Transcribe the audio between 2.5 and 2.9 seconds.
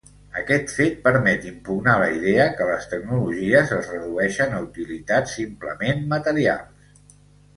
que les